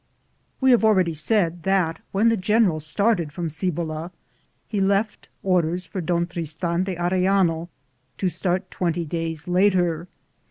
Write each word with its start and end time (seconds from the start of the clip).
We 0.59 0.71
nave 0.71 0.83
already 0.83 1.13
said 1.13 1.61
that 1.61 2.01
when 2.11 2.29
the 2.29 2.35
gen 2.35 2.65
eral 2.65 2.81
started 2.81 3.31
from 3.31 3.51
Cibola, 3.51 4.11
he 4.67 4.81
left 4.81 5.27
orders 5.43 5.85
for 5.85 6.01
Don 6.01 6.25
Tristan 6.25 6.83
de 6.85 6.95
Arellano 6.95 7.69
to 8.17 8.27
start 8.27 8.71
twenty 8.71 9.05
days 9.05 9.47
later. 9.47 10.07